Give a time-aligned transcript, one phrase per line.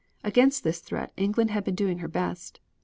[0.23, 2.59] Against this threat England had been doing her best.